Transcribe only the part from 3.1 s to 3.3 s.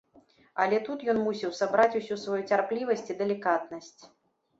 і